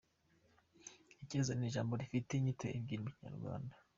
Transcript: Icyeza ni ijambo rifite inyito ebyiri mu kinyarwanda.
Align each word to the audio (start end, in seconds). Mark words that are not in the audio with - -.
Icyeza 1.23 1.51
ni 1.55 1.65
ijambo 1.69 1.91
rifite 2.01 2.29
inyito 2.35 2.65
ebyiri 2.77 3.01
mu 3.03 3.09
kinyarwanda. 3.17 3.75